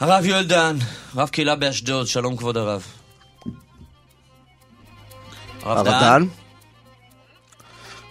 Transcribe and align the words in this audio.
הרב 0.00 0.24
יואל 0.24 0.42
דהן, 0.48 0.76
רב 1.16 1.28
קהילה 1.28 1.56
באשדוד, 1.56 2.06
שלום 2.06 2.36
כבוד 2.36 2.56
הרב. 2.56 2.82
הרב 5.62 5.86
דהן? 5.86 6.22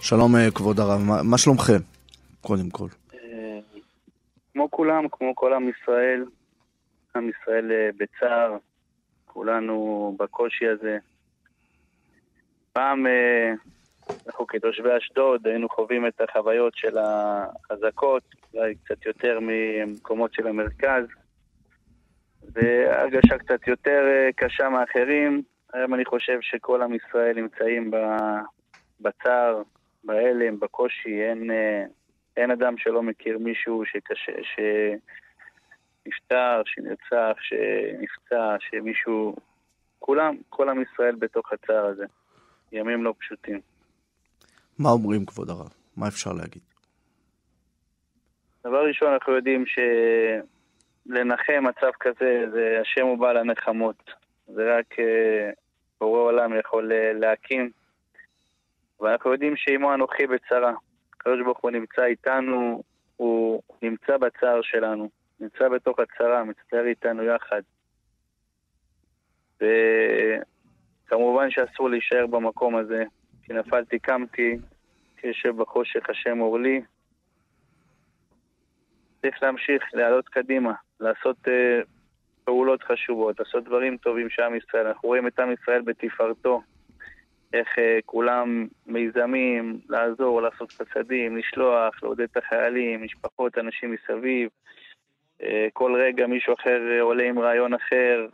שלום 0.00 0.36
אה, 0.36 0.50
כבוד 0.54 0.80
הרב, 0.80 1.00
מה, 1.00 1.22
מה 1.22 1.38
שלומכם? 1.38 1.78
קודם 2.40 2.70
כל. 2.70 2.86
אה, 3.14 3.58
כמו 4.52 4.70
כולם, 4.70 5.08
כמו 5.12 5.34
כל 5.34 5.52
עם 5.52 5.68
ישראל, 5.68 6.24
עם 7.16 7.30
ישראל 7.30 7.72
אה, 7.72 7.88
בצער, 7.98 8.56
כולנו 9.26 10.16
בקושי 10.18 10.68
הזה. 10.68 10.98
פעם 12.72 13.06
אנחנו 14.26 14.46
כתושבי 14.46 14.88
אשדוד 14.98 15.46
היינו 15.46 15.68
חווים 15.68 16.06
את 16.06 16.20
החוויות 16.20 16.72
של 16.76 16.96
החזקות, 16.98 18.22
אולי 18.54 18.74
קצת 18.74 19.06
יותר 19.06 19.38
ממקומות 19.42 20.34
של 20.34 20.46
המרכז, 20.46 21.04
והרגשה 22.52 23.38
קצת 23.38 23.68
יותר 23.68 24.02
קשה 24.36 24.68
מאחרים. 24.68 25.42
היום 25.72 25.94
אני 25.94 26.04
חושב 26.04 26.38
שכל 26.40 26.82
עם 26.82 26.94
ישראל 26.94 27.36
נמצאים 27.36 27.90
בצער, 29.00 29.62
בהלם, 30.04 30.60
בקושי, 30.60 31.22
אין, 31.22 31.50
אה, 31.50 31.84
אין 32.36 32.50
אדם 32.50 32.74
שלא 32.78 33.02
מכיר 33.02 33.38
מישהו 33.38 33.82
שקשה, 33.86 34.32
שנפטר, 36.02 36.62
שנרצח, 36.64 37.36
שנפצע, 37.40 38.56
שמישהו... 38.60 39.36
כולם, 39.98 40.36
כל 40.48 40.68
עם 40.68 40.82
ישראל 40.82 41.14
בתוך 41.14 41.52
הצער 41.52 41.86
הזה. 41.86 42.04
ימים 42.72 43.04
לא 43.04 43.14
פשוטים. 43.18 43.60
מה 44.78 44.88
אומרים, 44.90 45.26
כבוד 45.26 45.50
הרב? 45.50 45.72
מה 45.96 46.08
אפשר 46.08 46.32
להגיד? 46.32 46.62
דבר 48.64 48.86
ראשון, 48.86 49.12
אנחנו 49.12 49.32
יודעים 49.32 49.64
שלנחם 51.08 51.64
מצב 51.64 51.90
כזה, 52.00 52.44
זה 52.52 52.78
השם 52.82 53.06
הוא 53.06 53.18
בעל 53.18 53.36
הנחמות. 53.36 54.10
זה 54.46 54.78
רק 54.78 54.98
אה, 54.98 55.50
בורא 56.00 56.20
עולם 56.20 56.58
יכול 56.58 56.92
אה, 56.92 57.12
להקים 57.12 57.70
ואנחנו 59.00 59.32
יודעים 59.32 59.56
שעמו 59.56 59.94
אנוכי 59.94 60.26
בצרה. 60.26 60.72
הקדוש 61.12 61.40
ברוך 61.44 61.58
הוא 61.58 61.70
נמצא 61.70 62.04
איתנו, 62.04 62.82
הוא 63.16 63.62
נמצא 63.82 64.16
בצער 64.16 64.62
שלנו, 64.62 65.08
נמצא 65.40 65.68
בתוך 65.68 65.98
הצרה, 65.98 66.44
מצטער 66.44 66.86
איתנו 66.86 67.22
יחד. 67.24 67.62
וכמובן 69.56 71.50
שאסור 71.50 71.90
להישאר 71.90 72.26
במקום 72.26 72.76
הזה, 72.76 73.04
כי 73.42 73.52
נפלתי, 73.52 73.98
קמתי, 73.98 74.56
יושב 75.24 75.56
בחושך 75.56 76.10
השם 76.10 76.40
אור 76.40 76.58
לי. 76.58 76.80
צריך 79.22 79.42
להמשיך, 79.42 79.82
לעלות 79.92 80.28
קדימה, 80.28 80.72
לעשות 81.00 81.36
uh, 81.46 81.86
פעולות 82.44 82.82
חשובות, 82.82 83.40
לעשות 83.40 83.64
דברים 83.64 83.96
טובים 83.96 84.30
שעם 84.30 84.54
ישראל. 84.54 84.86
אנחנו 84.86 85.08
רואים 85.08 85.26
את 85.26 85.40
עם 85.40 85.52
ישראל 85.52 85.82
בתפארתו. 85.82 86.62
איך 87.52 87.68
uh, 87.68 87.80
כולם 88.06 88.66
מיזמים, 88.86 89.80
לעזור, 89.88 90.42
לעשות 90.42 90.72
חסדים, 90.72 91.36
לשלוח, 91.36 92.02
לעודד 92.02 92.26
את 92.32 92.36
החיילים, 92.36 93.02
משפחות, 93.02 93.58
אנשים 93.58 93.92
מסביב. 93.92 94.48
Uh, 95.42 95.44
כל 95.72 95.94
רגע 96.00 96.26
מישהו 96.26 96.54
אחר 96.54 96.80
עולה 97.00 97.24
עם 97.24 97.38
רעיון 97.38 97.74
אחר, 97.74 98.26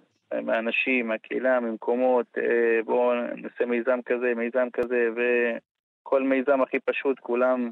מהאנשים, 0.42 1.08
מהקהילה, 1.08 1.60
ממקומות, 1.60 2.26
uh, 2.38 2.40
בואו 2.84 3.14
נעשה 3.14 3.66
מיזם 3.66 3.98
כזה, 4.06 4.32
מיזם 4.36 4.68
כזה, 4.72 5.08
וכל 5.16 6.22
מיזם 6.22 6.60
הכי 6.62 6.80
פשוט, 6.80 7.18
כולם 7.20 7.70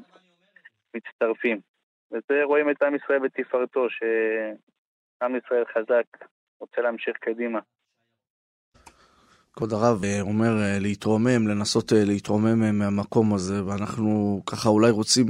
מצטרפים. 0.95 1.74
וזה 2.11 2.43
רואים 2.43 2.69
את 2.69 2.83
עם 2.83 2.95
ישראל 2.95 3.19
בתפארתו, 3.19 3.87
שעם 3.89 5.35
ישראל 5.35 5.63
חזק, 5.73 6.25
רוצה 6.59 6.81
להמשיך 6.81 7.17
קדימה. 7.17 7.59
כבוד 9.55 9.73
הרב 9.73 10.03
אה, 10.03 10.21
אומר 10.21 10.53
אה, 10.63 10.77
להתרומם, 10.81 11.47
לנסות 11.47 11.93
אה, 11.93 11.97
להתרומם 12.07 12.79
מהמקום 12.79 13.33
הזה, 13.33 13.65
ואנחנו 13.65 14.41
ככה 14.51 14.69
אולי 14.69 14.91
רוצים 14.91 15.25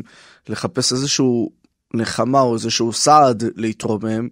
לחפש 0.50 0.92
איזשהו 0.92 1.50
נחמה 1.94 2.42
או 2.42 2.54
איזשהו 2.54 2.92
סעד 2.92 3.44
להתרומם 3.56 4.28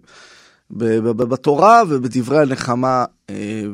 בתורה 1.30 1.82
ובדברי 1.88 2.38
הנחמה, 2.42 3.04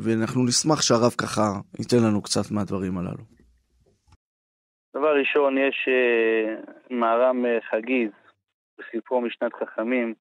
ואנחנו 0.03 0.45
נשמח 0.45 0.83
שהרב 0.83 1.15
ככה 1.23 1.47
ייתן 1.79 1.97
לנו 2.07 2.23
קצת 2.23 2.51
מהדברים 2.51 2.99
הללו. 2.99 3.25
דבר 4.97 5.13
ראשון, 5.19 5.59
יש 5.59 5.89
מהר"ם 6.91 7.45
חגיז 7.71 8.11
בספרו 8.95 9.21
משנת 9.21 9.55
חכמים, 9.55 10.15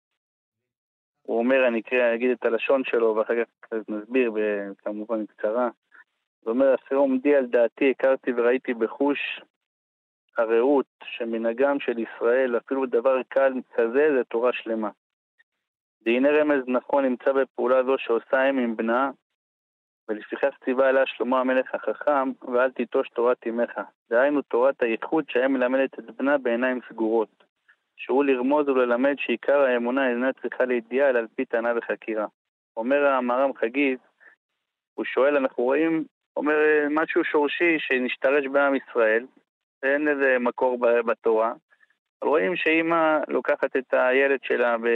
הוא 1.22 1.40
אומר, 1.40 1.68
אני 1.68 1.80
אקרא, 1.80 2.14
אגיד 2.16 2.32
את 2.32 2.46
הלשון 2.46 2.84
שלו 2.84 3.16
ואחר 3.16 3.34
כך 3.46 3.74
נסביר 3.90 4.32
כמובן 4.78 5.24
בקצרה. 5.24 5.70
זאת 6.40 6.48
אומרת, 6.48 6.80
אחרי 6.80 6.98
עומדי 6.98 7.36
על 7.36 7.46
דעתי, 7.46 7.92
הכרתי 7.92 8.32
וראיתי 8.34 8.74
בחוש 8.74 9.42
הרעות 10.38 10.86
שמנהגם 11.04 11.80
של 11.80 12.00
ישראל, 12.00 12.58
אפילו 12.58 12.86
דבר 12.86 13.24
קל 13.28 13.54
כזה, 13.74 14.10
זה 14.18 14.24
תורה 14.24 14.54
שלמה. 14.54 14.90
והנה 16.06 16.30
רמז 16.32 16.64
נכון 16.68 17.06
נמצא 17.06 17.32
בפעולה 17.32 17.84
זו 17.84 17.96
שעושה 17.98 18.50
אם 18.50 18.58
עם 18.58 18.76
בנה, 18.76 19.12
ולפיכך 20.08 20.58
ציווה 20.66 20.90
אליה 20.90 21.06
שלמה 21.06 21.40
המלך 21.40 21.76
החכם, 21.76 22.32
ואל 22.42 22.72
תיטוש 22.72 23.10
תורת 23.10 23.48
אמך. 23.48 23.80
דהיינו 24.10 24.42
תורת 24.42 24.82
הייחוד 24.82 25.30
שהיה 25.30 25.48
מלמדת 25.48 26.00
את 26.00 26.06
בנה 26.18 26.38
בעיניים 26.38 26.80
סגורות. 26.90 27.49
שהוא 28.00 28.24
לרמוז 28.24 28.70
וללמד 28.70 29.16
שעיקר 29.18 29.60
האמונה 29.60 30.10
אינה 30.10 30.34
צריכה 30.34 30.66
לידיעה 30.66 31.10
אלא 31.10 31.20
על 31.20 31.28
פי 31.36 31.46
טענה 31.46 31.74
וחקירה. 31.78 32.26
אומר 32.78 33.08
המהר"ם 33.08 33.54
חגיז, 33.54 34.00
הוא 34.94 35.06
שואל, 35.06 35.38
אנחנו 35.38 35.64
רואים 35.64 36.04
אומר 36.38 36.56
משהו 36.90 37.24
שורשי 37.24 37.80
שנשתרש 37.80 38.48
בעם 38.48 38.76
ישראל, 38.76 39.26
אין 39.84 40.08
איזה 40.08 40.38
מקור 40.40 40.78
בתורה. 41.06 41.54
רואים 42.22 42.56
שאימא 42.56 43.20
לוקחת 43.28 43.76
את 43.76 43.94
הילד 43.94 44.40
שלה 44.44 44.78
ב... 44.78 44.88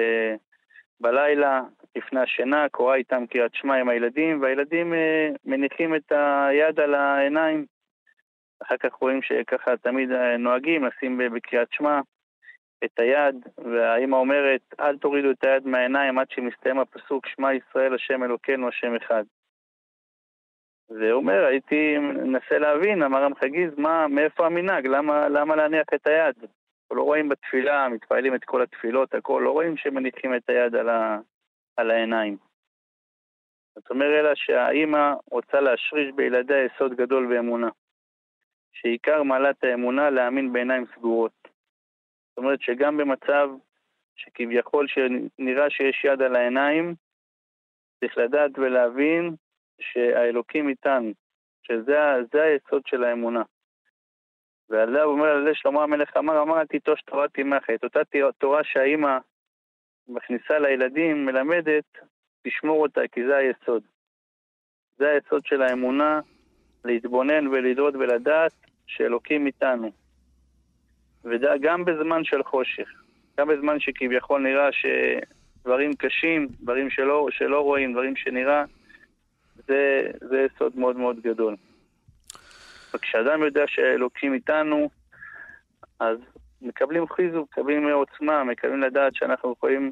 בלילה, 1.00 1.62
לפני 1.96 2.20
השינה, 2.20 2.70
קוראה 2.70 2.96
איתם 2.96 3.26
קריאת 3.30 3.56
שמע 3.56 3.76
עם 3.76 3.90
הילדים, 3.90 4.42
והילדים 4.42 4.94
אה, 4.94 5.30
מניחים 5.46 5.96
את 5.96 6.12
היד 6.12 6.80
על 6.80 6.94
העיניים. 6.94 7.66
אחר 8.64 8.78
כך 8.78 8.94
רואים 8.94 9.22
שככה 9.22 9.78
תמיד 9.78 10.12
אה, 10.12 10.38
נוהגים 10.38 10.86
לשים 10.86 11.22
בקריאת 11.34 11.68
שמע 11.72 12.00
את 12.86 13.00
היד, 13.00 13.36
והאימא 13.58 14.16
אומרת, 14.16 14.62
אל 14.80 14.98
תורידו 14.98 15.32
את 15.32 15.46
היד 15.46 15.68
מהעיניים 15.68 16.20
עד 16.20 16.32
שמסתיים 16.32 16.80
הפסוק, 16.80 17.28
שמע 17.28 17.54
ישראל 17.54 17.96
השם 17.96 18.24
אלוקינו 18.24 18.68
השם 18.68 18.96
אחד. 18.96 19.24
והוא 20.90 21.12
אומר, 21.12 21.46
הייתי 21.46 21.98
מנסה 21.98 22.58
להבין, 22.58 23.04
אמר 23.04 23.24
רם 23.24 23.36
חגיז, 23.36 23.72
מה, 23.78 24.08
מאיפה 24.08 24.46
המנהג, 24.46 24.88
למה, 24.88 25.30
למה 25.30 25.56
להניח 25.56 25.86
את 25.96 26.08
היד? 26.08 26.36
לא 26.92 27.04
רואים 27.04 27.30
בתפילה, 27.30 27.90
מתפעלים 27.90 28.36
את 28.36 28.44
כל 28.46 28.62
התפילות, 28.62 29.14
הכל, 29.16 29.42
לא 29.46 29.52
רואים 29.52 29.78
שמניחים 29.78 30.36
את 30.36 30.50
היד 30.50 30.76
על, 30.76 30.90
ה, 30.90 31.20
על 31.78 31.92
העיניים. 31.92 32.38
זאת 33.76 33.90
אומרת, 33.90 34.20
אלא 34.20 34.36
שהאימא 34.36 35.14
רוצה 35.32 35.60
להשריש 35.60 36.12
בילדיה 36.16 36.66
יסוד 36.66 36.96
גדול 36.96 37.26
באמונה. 37.26 37.70
שעיקר 38.74 39.24
מעלת 39.24 39.64
האמונה 39.64 40.10
להאמין 40.10 40.54
בעיניים 40.54 40.86
סגורות. 40.96 41.48
זאת 42.34 42.38
אומרת 42.38 42.62
שגם 42.62 42.98
במצב 42.98 43.50
שכביכול 44.16 44.88
שנראה 44.88 45.70
שיש 45.70 46.06
יד 46.06 46.22
על 46.22 46.36
העיניים, 46.36 46.96
צריך 48.00 48.18
לדעת 48.18 48.52
ולהבין 48.58 49.36
שהאלוקים 49.80 50.70
איתנו, 50.70 51.12
שזה 51.64 52.44
היסוד 52.44 52.82
של 52.88 53.04
האמונה. 53.04 53.44
ועל 54.70 54.92
זה 54.94 55.02
הוא 55.02 55.14
אומר, 55.14 55.28
על 55.28 55.44
זה 55.46 55.50
שלמה 55.54 55.84
המלך 55.84 56.18
אמר, 56.18 56.42
אמר 56.42 56.66
תיטוש 56.66 57.02
תורת 57.02 57.40
אמך, 57.40 57.70
את 57.76 57.84
אותה 57.84 58.00
תורה 58.38 58.64
שהאימא 58.64 59.18
מכניסה 60.08 60.60
לילדים, 60.60 61.26
מלמדת, 61.26 61.86
תשמור 62.48 62.82
אותה, 62.82 63.02
כי 63.12 63.26
זה 63.28 63.36
היסוד. 63.36 63.84
זה 64.98 65.10
היסוד 65.10 65.46
של 65.46 65.62
האמונה, 65.62 66.20
להתבונן 66.86 67.48
ולדעות 67.48 67.96
ולדעת 67.96 68.54
שאלוקים 68.88 69.48
איתנו. 69.48 70.03
וגם 71.26 71.86
בזמן 71.86 72.24
של 72.24 72.44
חושך, 72.44 72.90
גם 73.40 73.48
בזמן 73.48 73.80
שכביכול 73.80 74.42
נראה 74.42 74.70
שדברים 74.72 75.94
קשים, 75.94 76.48
דברים 76.62 76.90
שלא, 76.90 77.28
שלא 77.32 77.62
רואים, 77.62 77.94
דברים 77.94 78.16
שנראה, 78.16 78.64
זה, 79.68 80.02
זה 80.20 80.46
סוד 80.60 80.78
מאוד 80.78 80.96
מאוד 80.96 81.20
גדול. 81.22 81.56
וכשאדם 82.96 83.44
יודע 83.44 83.64
שאלוקים 83.68 84.34
איתנו, 84.34 84.90
אז 86.00 86.18
מקבלים 86.62 87.08
חיזוק, 87.08 87.50
מקבלים 87.52 87.90
עוצמה, 87.90 88.44
מקבלים 88.44 88.82
לדעת 88.82 89.16
שאנחנו 89.16 89.54
יכולים 89.58 89.92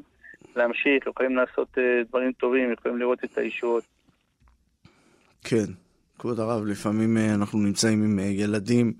להמשיך, 0.56 1.06
יכולים 1.06 1.36
לעשות 1.36 1.78
uh, 1.78 2.08
דברים 2.08 2.32
טובים, 2.32 2.72
יכולים 2.72 2.98
לראות 2.98 3.24
את 3.24 3.38
הישועות. 3.38 3.84
כן, 5.44 5.72
כבוד 6.18 6.40
הרב, 6.40 6.64
לפעמים 6.66 7.16
uh, 7.16 7.34
אנחנו 7.34 7.58
נמצאים 7.58 8.04
עם 8.04 8.18
uh, 8.18 8.22
ילדים, 8.22 8.92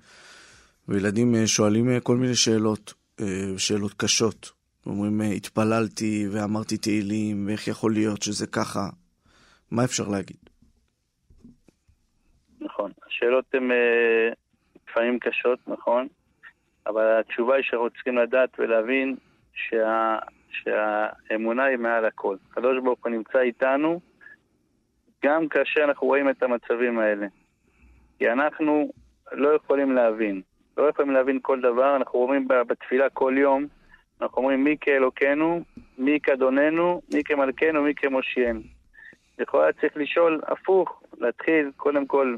וילדים 0.88 1.34
uh, 1.34 1.46
שואלים 1.46 1.84
uh, 1.96 2.00
כל 2.00 2.16
מיני 2.16 2.34
שאלות, 2.34 2.94
uh, 3.20 3.24
שאלות 3.58 3.92
קשות, 3.96 4.52
אומרים, 4.86 5.20
התפללתי 5.36 6.26
ואמרתי 6.32 6.76
תהילים, 6.76 7.46
ואיך 7.46 7.68
יכול 7.68 7.92
להיות 7.92 8.22
שזה 8.22 8.46
ככה? 8.46 8.88
מה 9.70 9.84
אפשר 9.84 10.08
להגיד? 10.08 10.36
נכון, 12.60 12.92
השאלות 13.06 13.44
הן 13.54 13.70
אה, 13.70 14.28
לפעמים 14.88 15.18
קשות, 15.18 15.58
נכון, 15.66 16.08
אבל 16.86 17.20
התשובה 17.20 17.54
היא 17.54 17.64
שאנחנו 17.64 17.90
צריכים 17.90 18.18
לדעת 18.18 18.50
ולהבין 18.58 19.16
שה, 19.54 20.18
שהאמונה 20.50 21.64
היא 21.64 21.78
מעל 21.78 22.04
הכל. 22.04 22.36
הקדוש 22.50 22.82
ברוך 22.84 22.98
הוא 23.04 23.10
נמצא 23.10 23.38
איתנו 23.38 24.00
גם 25.24 25.48
כאשר 25.48 25.84
אנחנו 25.84 26.06
רואים 26.06 26.30
את 26.30 26.42
המצבים 26.42 26.98
האלה. 26.98 27.26
כי 28.18 28.30
אנחנו 28.30 28.92
לא 29.32 29.48
יכולים 29.48 29.92
להבין. 29.92 30.42
לא 30.76 30.88
יכולים 30.88 31.10
להבין 31.10 31.38
כל 31.42 31.60
דבר, 31.60 31.96
אנחנו 31.96 32.18
אומרים 32.18 32.48
בתפילה 32.48 33.10
כל 33.10 33.34
יום, 33.36 33.66
אנחנו 34.20 34.38
אומרים 34.38 34.64
מי 34.64 34.76
כאלוקינו, 34.80 35.62
מי 35.98 36.18
כאדוננו, 36.22 37.02
מי 37.14 37.24
כמלכנו, 37.24 37.82
מי 37.82 37.94
כמושיענו. 37.94 38.60
לכאורה 39.38 39.72
צריך 39.72 39.96
לשאול 39.96 40.40
הפוך, 40.46 41.02
להתחיל 41.18 41.70
קודם 41.76 42.06
כל 42.06 42.36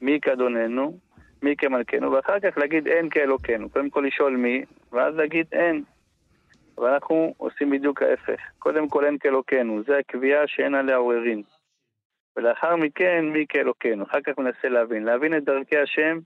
מי 0.00 0.18
כאדוננו, 0.22 0.98
מי 1.42 1.56
כמלכנו, 1.56 2.12
ואחר 2.12 2.40
כך 2.40 2.58
להגיד 2.58 2.88
אין 2.88 3.10
כאלוקינו. 3.10 3.70
קודם 3.70 3.90
כל 3.90 4.04
לשאול 4.06 4.36
מי, 4.36 4.64
ואז 4.92 5.14
להגיד 5.14 5.46
אין. 5.52 5.82
אבל 6.78 6.88
אנחנו 6.92 7.34
עושים 7.36 7.70
בדיוק 7.70 8.02
ההפך. 8.02 8.40
קודם 8.58 8.88
כל 8.88 9.04
אין 9.04 9.18
כאלוקינו, 9.18 9.82
זה 9.86 9.98
הקביעה 9.98 10.46
שאין 10.46 10.74
עליה 10.74 10.96
עוררין. 10.96 11.42
ולאחר 12.36 12.76
מכן 12.76 13.24
מי 13.32 13.46
כאלוקינו. 13.48 14.04
אחר 14.04 14.20
כך 14.20 14.38
מנסה 14.38 14.68
להבין. 14.68 15.04
להבין 15.04 15.36
את 15.36 15.44
דרכי 15.44 15.78
השם, 15.78 16.18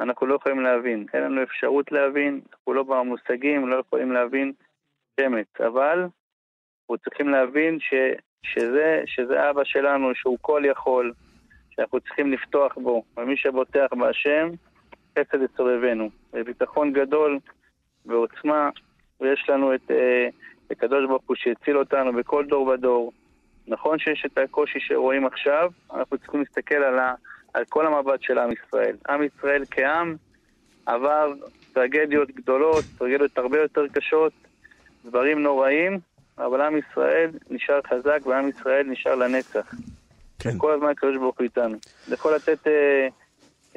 אנחנו 0.00 0.26
לא 0.26 0.34
יכולים 0.34 0.60
להבין. 0.60 1.06
אין 1.14 1.22
לנו 1.22 1.42
אפשרות 1.42 1.92
להבין, 1.92 2.40
אנחנו 2.52 2.72
לא 2.72 2.82
במושגים, 2.82 3.68
לא 3.68 3.76
יכולים 3.76 4.12
להבין 4.12 4.52
אמת. 5.26 5.60
אבל 5.60 5.98
אנחנו 6.82 6.98
צריכים 7.04 7.28
להבין 7.28 7.78
ש, 7.80 7.94
שזה, 8.42 9.02
שזה 9.06 9.50
אבא 9.50 9.64
שלנו, 9.64 10.14
שהוא 10.14 10.38
כל 10.40 10.62
יכול, 10.64 11.12
שאנחנו 11.70 12.00
צריכים 12.00 12.32
לפתוח 12.32 12.78
בו, 12.78 13.04
ומי 13.16 13.36
שבוטח 13.36 13.86
בהשם, 13.98 14.50
חסד 15.18 15.38
יסובבנו. 15.42 16.10
ביטחון 16.32 16.92
גדול 16.92 17.38
ועוצמה, 18.06 18.70
ויש 19.20 19.48
לנו 19.48 19.74
את 19.74 19.90
אה, 19.90 20.28
הקדוש 20.70 21.06
ברוך 21.08 21.22
הוא 21.26 21.36
שהציל 21.36 21.78
אותנו 21.78 22.12
בכל 22.12 22.44
דור 22.44 22.66
ודור. 22.66 23.12
נכון 23.66 23.98
שיש 23.98 24.26
את 24.26 24.38
הקושי 24.38 24.80
שרואים 24.80 25.26
עכשיו, 25.26 25.70
אנחנו 25.94 26.18
צריכים 26.18 26.40
להסתכל 26.40 26.74
על, 26.74 26.98
ה, 26.98 27.14
על 27.54 27.64
כל 27.68 27.86
המבט 27.86 28.22
של 28.22 28.38
עם 28.38 28.50
ישראל. 28.52 28.96
עם 29.08 29.22
ישראל 29.22 29.64
כעם 29.70 30.16
עבר 30.86 31.32
טרגדיות 31.72 32.30
גדולות, 32.30 32.84
טרגדיות 32.98 33.38
הרבה 33.38 33.60
יותר 33.60 33.88
קשות, 33.92 34.32
דברים 35.04 35.42
נוראים, 35.42 35.98
אבל 36.38 36.60
עם 36.60 36.76
ישראל 36.76 37.30
נשאר 37.50 37.80
חזק 37.86 38.26
ועם 38.26 38.48
ישראל 38.48 38.86
נשאר 38.86 39.14
לנצח. 39.14 39.74
כן. 40.38 40.58
כל 40.58 40.72
הזמן 40.72 40.88
הקדוש 40.88 41.16
ברוך 41.16 41.38
הוא 41.38 41.44
איתנו. 41.44 41.76
יכול 42.12 42.34
לתת 42.34 42.66
אה, 42.66 43.08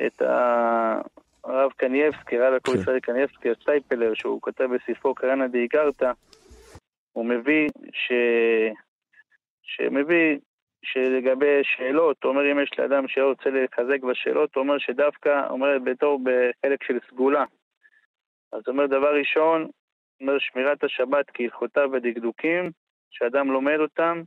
את 0.07 0.21
הרב 1.43 1.71
קנייבסקי, 1.77 2.37
רב 2.37 2.53
יעקב 2.53 2.73
כן. 2.73 2.79
ישראל 2.79 2.99
קנייבסקי, 2.99 3.49
הסטייפלר, 3.51 4.13
שהוא 4.13 4.41
כותב 4.41 4.63
בספרו 4.63 5.15
קריינא 5.15 5.47
דאיגרתא, 5.47 6.11
הוא 7.13 7.25
מביא 7.25 7.69
ש... 7.93 8.11
שמביא 9.63 10.37
שלגבי 10.93 11.63
שאלות, 11.63 12.23
אומר 12.23 12.51
אם 12.51 12.59
יש 12.59 12.79
לאדם 12.79 13.07
שרוצה 13.07 13.49
לחזק 13.49 14.01
בשאלות, 14.03 14.55
אומר 14.55 14.77
שדווקא, 14.77 15.47
אומר 15.49 15.77
בתור 15.83 16.19
בחלק 16.23 16.83
של 16.83 16.99
סגולה. 17.09 17.43
אז 18.51 18.61
אומר 18.67 18.85
דבר 18.85 19.15
ראשון, 19.15 19.67
אומר 20.21 20.39
שמירת 20.39 20.83
השבת 20.83 21.25
כהלכותיו 21.33 21.89
ודקדוקים, 21.93 22.71
שאדם 23.11 23.51
לומד 23.51 23.77
אותם, 23.79 24.21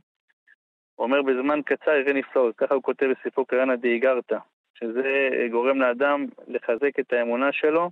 אומר 0.99 1.21
בזמן 1.21 1.61
קצר 1.61 1.91
יראה 1.91 2.13
נפלאות, 2.13 2.55
ככה 2.55 2.75
הוא 2.75 2.83
כותב 2.83 3.05
בספרו 3.05 3.45
קרנה 3.45 3.75
דאיגרתא, 3.75 4.37
שזה 4.73 5.29
גורם 5.51 5.81
לאדם 5.81 6.25
לחזק 6.47 6.99
את 6.99 7.13
האמונה 7.13 7.51
שלו, 7.51 7.89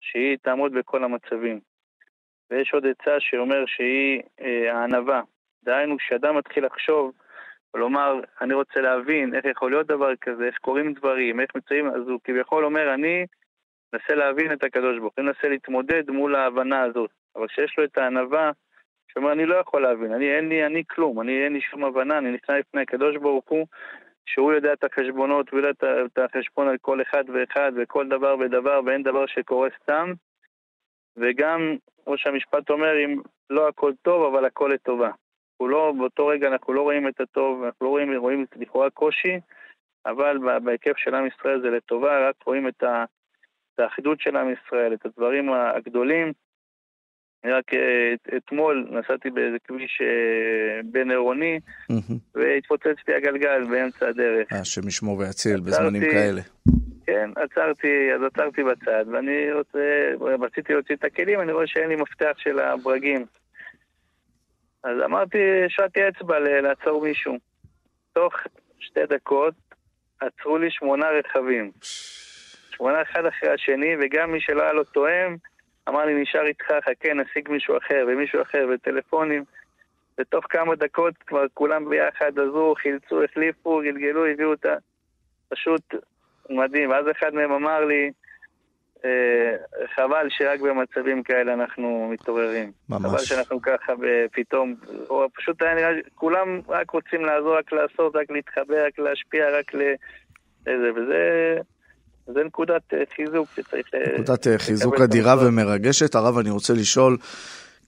שהיא 0.00 0.38
תעמוד 0.42 0.72
בכל 0.72 1.04
המצבים. 1.04 1.60
ויש 2.50 2.74
עוד 2.74 2.86
עצה 2.86 3.20
שאומר 3.20 3.64
שהיא 3.66 4.22
אה, 4.40 4.74
הענווה. 4.74 5.22
דהיינו, 5.64 5.96
כשאדם 5.96 6.36
מתחיל 6.36 6.66
לחשוב, 6.66 7.12
ולומר, 7.74 8.20
אני 8.40 8.54
רוצה 8.54 8.80
להבין 8.80 9.34
איך 9.34 9.44
יכול 9.44 9.70
להיות 9.70 9.86
דבר 9.86 10.16
כזה, 10.16 10.44
איך 10.46 10.58
קורים 10.58 10.92
דברים, 10.92 11.40
איך 11.40 11.50
מצויים, 11.54 11.86
אז 11.86 12.08
הוא 12.08 12.20
כביכול 12.24 12.64
אומר, 12.64 12.94
אני 12.94 13.26
מנסה 13.92 14.14
להבין 14.14 14.52
את 14.52 14.64
הקדוש 14.64 14.98
ברוך 14.98 15.14
הוא, 15.16 15.24
מנסה 15.24 15.48
להתמודד 15.48 16.10
מול 16.10 16.34
ההבנה 16.34 16.82
הזאת. 16.82 17.10
אבל 17.36 17.48
כשיש 17.48 17.78
לו 17.78 17.84
את 17.84 17.98
הענווה, 17.98 18.50
שאומר, 19.12 19.32
אני 19.32 19.46
לא 19.46 19.54
יכול 19.54 19.82
להבין, 19.82 20.12
אני 20.12 20.36
אין 20.36 20.48
לי, 20.48 20.66
אני 20.66 20.82
כלום, 20.90 21.20
אני 21.20 21.44
אין 21.44 21.52
לי 21.52 21.60
שום 21.60 21.84
הבנה, 21.84 22.18
אני 22.18 22.32
נכנס 22.32 22.58
לפני 22.58 22.82
הקדוש 22.82 23.16
ברוך 23.16 23.44
הוא, 23.48 23.66
שהוא 24.26 24.52
יודע 24.52 24.72
את 24.72 24.84
החשבונות, 24.84 25.50
הוא 25.50 25.60
יודע 25.60 25.70
את 26.06 26.18
החשבון 26.18 26.68
על 26.68 26.76
כל 26.80 27.02
אחד 27.02 27.24
ואחד 27.34 27.72
וכל 27.76 28.08
דבר 28.08 28.36
ודבר, 28.40 28.80
ואין 28.86 29.02
דבר 29.02 29.26
שקורה 29.26 29.68
סתם. 29.82 30.12
וגם, 31.16 31.76
כמו 32.04 32.18
שהמשפט 32.18 32.70
אומר, 32.70 33.04
אם 33.04 33.20
לא 33.50 33.68
הכל 33.68 33.92
טוב, 34.02 34.34
אבל 34.34 34.44
הכל 34.44 34.70
לטובה. 34.74 35.10
אנחנו 35.62 35.72
לא, 35.72 35.92
באותו 35.98 36.26
רגע 36.26 36.48
אנחנו 36.48 36.72
לא 36.72 36.82
רואים 36.82 37.08
את 37.08 37.20
הטוב, 37.20 37.64
אנחנו 37.64 37.86
לא 37.86 37.90
רואים, 37.90 38.16
רואים 38.16 38.46
לכאורה 38.56 38.90
קושי, 38.90 39.40
אבל 40.06 40.38
בהיקף 40.64 40.96
של 40.96 41.14
עם 41.14 41.26
ישראל 41.26 41.60
זה 41.62 41.70
לטובה, 41.70 42.28
רק 42.28 42.34
רואים 42.46 42.68
את, 42.68 42.82
ה, 42.82 43.04
את 43.74 43.80
האחידות 43.80 44.20
של 44.20 44.36
עם 44.36 44.52
ישראל, 44.52 44.94
את 44.94 45.06
הדברים 45.06 45.52
הגדולים. 45.52 46.32
אני 47.44 47.52
רק 47.52 47.74
אה, 47.74 48.14
את, 48.14 48.34
אתמול 48.36 48.88
נסעתי 48.90 49.30
באיזה 49.30 49.56
כביש 49.64 50.00
אה, 50.02 50.80
בין 50.84 51.10
עירוני, 51.10 51.60
והתפוצץ 52.34 52.96
לי 53.08 53.14
הגלגל 53.14 53.64
באמצע 53.70 54.08
הדרך. 54.08 54.52
השם 54.52 54.88
ישמור 54.88 55.18
ויציל 55.18 55.60
בזמנים 55.60 56.02
כאלה. 56.02 56.40
כן, 57.06 57.30
עצרתי, 57.36 58.12
אז 58.14 58.22
עצרתי 58.22 58.62
בצד, 58.64 59.04
ואני 59.12 59.52
רוצה, 59.52 59.78
רציתי 60.20 60.72
להוציא 60.72 60.94
את 60.94 61.04
הכלים, 61.04 61.40
אני 61.40 61.52
רואה 61.52 61.66
שאין 61.66 61.88
לי 61.88 61.96
מפתח 61.96 62.32
של 62.36 62.58
הברגים. 62.58 63.26
אז 64.84 64.96
אמרתי, 65.04 65.38
השעתי 65.66 66.08
אצבע 66.08 66.38
לעצור 66.38 67.02
מישהו. 67.02 67.38
תוך 68.12 68.34
שתי 68.78 69.06
דקות 69.06 69.54
עצרו 70.20 70.58
לי 70.58 70.70
שמונה 70.70 71.06
רכבים. 71.10 71.70
שמונה 72.70 73.02
אחד 73.02 73.26
אחרי 73.26 73.50
השני, 73.50 73.96
וגם 74.00 74.32
מי 74.32 74.40
שלא 74.40 74.62
היה 74.62 74.72
לו 74.72 74.84
תואם, 74.84 75.36
אמר 75.88 76.04
לי, 76.04 76.22
נשאר 76.22 76.46
איתך, 76.46 76.64
חכה, 76.64 77.14
נשיג 77.14 77.50
מישהו 77.50 77.78
אחר, 77.78 78.04
ומישהו 78.08 78.42
אחר, 78.42 78.66
וטלפונים. 78.74 79.44
ותוך 80.18 80.44
כמה 80.48 80.74
דקות 80.74 81.14
כבר 81.26 81.44
כולם 81.54 81.88
ביחד 81.88 82.38
עזרו, 82.38 82.74
חילצו, 82.74 83.24
החליפו, 83.24 83.80
גלגלו, 83.84 84.26
הביאו 84.26 84.50
אותה. 84.50 84.74
פשוט 85.48 85.94
מדהים. 86.50 86.90
ואז 86.90 87.06
אחד 87.10 87.34
מהם 87.34 87.52
אמר 87.52 87.84
לי, 87.84 88.10
חבל 89.96 90.26
שרק 90.28 90.60
במצבים 90.60 91.22
כאלה 91.22 91.54
אנחנו 91.54 92.08
מתעוררים. 92.12 92.72
ממש. 92.88 93.10
חבל 93.10 93.18
שאנחנו 93.18 93.62
ככה 93.62 93.92
פתאום, 94.32 94.74
או 95.10 95.26
פשוט 95.36 95.62
היה 95.62 95.74
נראה, 95.74 95.90
כולם 96.14 96.60
רק 96.68 96.90
רוצים 96.90 97.24
לעזור, 97.24 97.58
רק 97.58 97.72
לעשות, 97.72 98.16
רק 98.16 98.30
להתחבר, 98.30 98.86
רק 98.86 98.98
להשפיע, 98.98 99.44
רק. 99.58 99.74
לזה, 99.74 100.90
וזה... 100.96 101.54
זה 102.26 102.40
נקודת 102.44 102.82
אה, 102.94 102.98
חיזוק 103.16 103.48
שצריך... 103.56 103.86
אה, 103.94 104.20
נקודת 104.20 104.46
חיזוק 104.58 105.00
אדירה 105.00 105.46
ומרגשת. 105.46 106.14
הרב, 106.14 106.38
אני 106.38 106.50
רוצה 106.50 106.72
לשאול, 106.72 107.16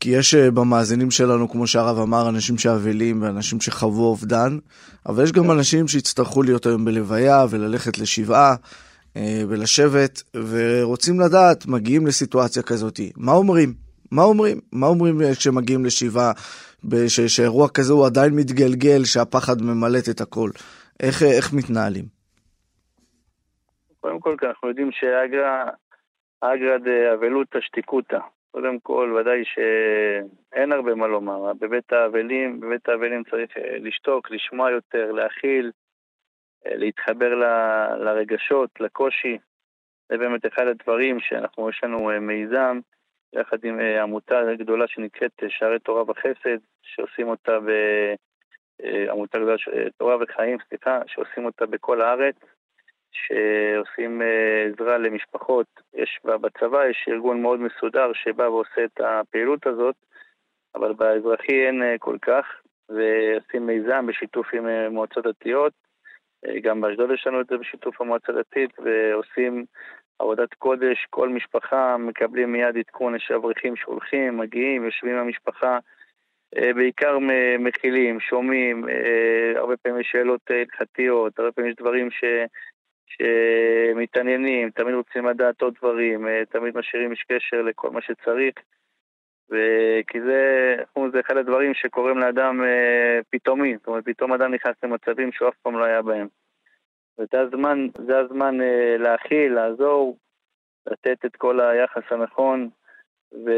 כי 0.01 0.11
יש 0.11 0.35
במאזינים 0.35 1.11
שלנו, 1.11 1.49
כמו 1.49 1.67
שהרב 1.67 1.99
אמר, 1.99 2.29
אנשים 2.29 2.59
שאבלים 2.59 3.23
ואנשים 3.23 3.61
שחוו 3.61 4.05
אובדן, 4.05 4.59
אבל 5.07 5.25
יש 5.25 5.33
גם 5.33 5.51
אנשים 5.51 5.89
שיצטרכו 5.89 6.43
להיות 6.43 6.67
היום 6.67 6.85
בלוויה 6.85 7.45
וללכת 7.51 7.99
לשבעה. 7.99 8.55
אה, 9.17 9.43
ולשבת, 9.49 10.23
ורוצים 10.51 11.21
לדעת, 11.21 11.67
מגיעים 11.67 12.07
לסיטואציה 12.07 12.63
כזאת, 12.63 12.99
מה 13.17 13.33
אומרים? 13.33 13.69
מה 14.13 14.23
אומרים? 14.23 14.57
מה 14.73 14.87
אומרים 14.87 15.21
כשמגיעים 15.39 15.85
לשבעה, 15.85 16.33
שאירוע 17.27 17.69
כזה 17.69 17.93
הוא 17.93 18.07
עדיין 18.07 18.33
מתגלגל, 18.35 19.05
שהפחד 19.05 19.63
ממלט 19.63 20.09
את 20.11 20.21
הכל? 20.21 20.51
איך, 21.03 21.23
איך 21.23 21.53
מתנהלים? 21.53 22.05
קודם 24.01 24.21
כל, 24.21 24.37
אנחנו 24.43 24.69
יודעים 24.69 24.91
שאגרא, 24.93 25.65
אגרא 26.41 26.79
דאבלותא 26.79 27.59
שתיקותא. 27.61 28.19
קודם 28.51 28.79
כל, 28.79 29.17
ודאי 29.21 29.43
שאין 29.45 30.73
הרבה 30.73 30.95
מה 30.95 31.07
לומר. 31.07 31.53
בבית 31.61 31.93
האבלים, 31.93 32.61
בבית 32.61 32.89
האבלים 32.89 33.23
צריך 33.31 33.57
אה, 33.57 33.77
לשתוק, 33.79 34.31
לשמוע 34.31 34.71
יותר, 34.71 35.13
להכיל. 35.13 35.71
להתחבר 36.67 37.35
ל, 37.35 37.45
לרגשות, 38.05 38.71
לקושי. 38.81 39.39
זה 40.09 40.19
באמת 40.19 40.47
אחד 40.47 40.67
הדברים 40.67 41.21
שאנחנו, 41.21 41.71
יש 41.71 41.81
לנו 41.85 42.11
אה, 42.11 42.21
מיזם 42.21 42.79
יחד 43.33 43.65
עם 43.65 43.81
אה, 43.81 44.03
עמותה 44.03 44.41
גדולה 44.59 44.89
שנקראת 44.89 45.33
אה, 45.43 45.51
שערי 45.51 45.79
תורה 45.79 46.03
וחסד, 46.03 46.59
שעושים 46.83 47.29
אותה 47.29 47.61
ב... 47.61 47.71
עמותה 49.11 49.39
גדולה, 49.39 49.57
תורה 49.97 50.17
וחיים, 50.21 50.59
סליחה, 50.69 51.01
שעושים 51.07 51.45
אותה 51.45 51.67
בכל 51.67 52.01
הארץ, 52.01 52.35
שעושים 53.13 54.23
עזרה 54.73 54.99
למשפחות. 54.99 55.67
יש 55.95 56.21
בצבא, 56.25 56.87
יש 56.87 57.07
ארגון 57.09 57.43
מאוד 57.43 57.61
מסודר 57.61 58.13
שבא 58.13 58.43
ועושה 58.43 58.85
את 58.85 59.01
הפעילות 59.01 59.67
הזאת, 59.67 59.95
אבל 60.75 60.93
באזרחי 60.93 61.67
אין 61.67 61.83
כל 61.99 62.17
כך, 62.23 62.47
ועושים 62.89 63.67
מיזם 63.67 64.07
בשיתוף 64.07 64.55
עם 64.55 64.67
מועצות 64.91 65.27
דתיות. 65.27 65.73
גם 66.63 66.81
באשדוד 66.81 67.11
יש 67.11 67.27
לנו 67.27 67.41
את 67.41 67.47
זה 67.47 67.57
בשיתוף 67.57 68.01
המועצה 68.01 68.33
הדתית, 68.33 68.71
ועושים 68.79 69.65
עבודת 70.19 70.55
קודש, 70.55 71.07
כל 71.11 71.29
משפחה 71.29 71.97
מקבלים 71.97 72.53
מיד 72.53 72.77
עדכון, 72.77 73.17
יש 73.17 73.31
אברכים 73.31 73.77
שהולכים, 73.77 74.39
מגיעים, 74.39 74.85
יושבים 74.85 75.17
עם 75.17 75.27
המשפחה, 75.27 75.79
בעיקר 76.55 77.19
מכילים, 77.59 78.21
שומעים, 78.21 78.85
הרבה 79.57 79.77
פעמים 79.77 80.01
יש 80.01 80.09
שאלות 80.13 80.41
הלכתיות, 80.51 81.39
הרבה 81.39 81.53
פעמים 81.53 81.71
יש 81.71 81.77
דברים 81.77 82.11
ש... 82.11 82.25
שמתעניינים, 83.07 84.71
תמיד 84.71 84.95
רוצים 84.95 85.27
לדעת 85.27 85.63
עוד 85.63 85.75
דברים, 85.79 86.27
תמיד 86.51 86.79
משאירים 86.79 87.11
איש 87.11 87.23
קשר 87.23 87.63
לכל 87.63 87.91
מה 87.91 88.01
שצריך, 88.03 88.55
וכי 89.51 90.21
זה, 90.21 90.75
זה 91.13 91.21
אחד 91.21 91.37
הדברים 91.37 91.75
שקורים 91.75 92.19
לאדם 92.19 92.61
פתאומי, 93.31 93.77
זאת 93.77 93.87
אומרת, 93.87 94.05
פתאום 94.05 94.33
אדם 94.33 94.55
נכנס 94.55 94.75
למצבים 94.83 95.33
שהוא 95.33 95.49
אף 95.49 95.55
פעם 95.63 95.79
לא 95.79 95.85
היה 95.85 96.03
בהם. 96.03 96.27
וזה 97.19 97.41
הזמן, 97.41 97.87
זה 98.07 98.19
הזמן 98.19 98.55
להכיל, 98.99 99.53
לעזור, 99.55 100.17
לתת 100.87 101.25
את 101.25 101.37
כל 101.37 101.61
היחס 101.61 102.03
הנכון, 102.11 102.69
ו... 103.33 103.51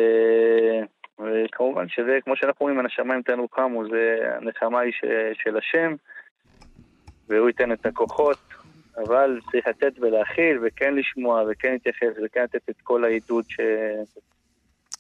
וכמובן 1.18 1.88
שזה, 1.88 2.18
כמו 2.24 2.36
שאנחנו 2.36 2.66
אומרים, 2.66 2.78
הנשמיים 2.78 3.22
תנו 3.22 3.48
קמו, 3.48 3.88
זה 3.88 4.18
הנחמה 4.36 4.80
היא 4.80 4.92
של 5.34 5.56
השם, 5.56 5.94
והוא 7.28 7.48
ייתן 7.48 7.72
את 7.72 7.86
הכוחות, 7.86 8.38
אבל 8.96 9.40
צריך 9.50 9.66
לתת 9.66 9.92
ולהכיל, 10.00 10.58
וכן 10.62 10.94
לשמוע, 10.94 11.42
וכן 11.50 11.72
להתייחס, 11.72 12.18
וכן 12.24 12.42
לתת 12.42 12.70
את 12.70 12.80
כל 12.82 13.04
העידוד 13.04 13.44
ש... 13.48 13.60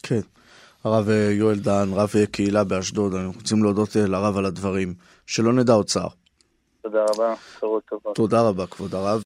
כן. 0.02 0.45
הרב 0.84 1.08
יואל 1.30 1.58
דהן, 1.58 1.92
רב 1.92 2.10
קהילה 2.30 2.64
באשדוד, 2.64 3.14
אנחנו 3.14 3.32
רוצים 3.32 3.62
להודות 3.62 3.96
לרב 3.96 4.36
על 4.36 4.44
הדברים. 4.44 4.94
שלא 5.26 5.52
נדע 5.52 5.72
עוד 5.72 5.86
צער. 5.86 6.08
תודה 6.82 7.04
רבה, 7.14 7.34
בשורות 7.56 7.82
טובות. 7.90 8.16
תודה 8.16 8.42
רבה, 8.42 8.66
כבוד 8.66 8.94
הרב. 8.94 9.22